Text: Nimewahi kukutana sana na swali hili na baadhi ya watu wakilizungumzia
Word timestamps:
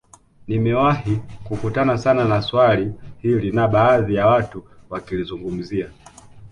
Nimewahi 0.47 1.15
kukutana 1.43 1.97
sana 1.97 2.25
na 2.25 2.41
swali 2.41 2.93
hili 3.21 3.51
na 3.51 3.67
baadhi 3.67 4.15
ya 4.15 4.27
watu 4.27 4.63
wakilizungumzia 4.89 5.89